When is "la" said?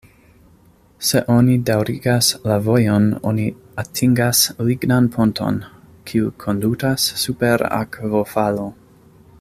2.51-2.55